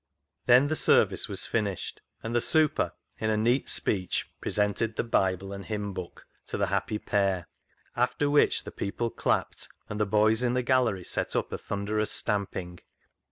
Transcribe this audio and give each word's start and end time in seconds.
Then 0.47 0.67
the 0.67 0.75
service 0.75 1.29
was 1.29 1.45
finished, 1.45 2.01
and 2.23 2.33
the" 2.33 2.41
super," 2.55 2.93
in 3.19 3.29
a 3.29 3.37
neat 3.37 3.69
speech, 3.69 4.27
presented 4.41 4.95
the 4.95 5.03
Bible 5.03 5.53
and 5.53 5.63
Hymn 5.63 5.93
Book 5.93 6.25
to 6.47 6.57
the 6.57 6.65
happy 6.73 6.97
pair, 6.97 7.47
after 7.95 8.27
which 8.27 8.63
the 8.63 8.71
people 8.71 9.11
clapped, 9.11 9.69
and 9.89 9.99
the 9.99 10.07
boys 10.07 10.41
in 10.41 10.55
the 10.55 10.63
gallery 10.63 11.03
set 11.03 11.35
up 11.35 11.51
a 11.53 11.57
thunderous 11.59 12.09
stamping. 12.11 12.79